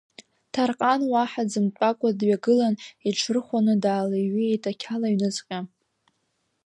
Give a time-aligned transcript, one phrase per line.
[0.53, 2.75] Ҭарҟан уаҳа дзымтәакәа дҩагылан,
[3.07, 5.59] иҽырхәаны даалеиҩеит ақьала аҩныҵҟа.